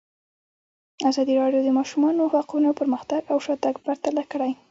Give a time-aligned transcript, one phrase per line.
[1.09, 4.51] ازادي راډیو د د ماشومانو حقونه پرمختګ او شاتګ پرتله کړی.